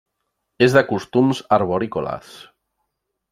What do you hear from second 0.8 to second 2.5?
costums arborícoles.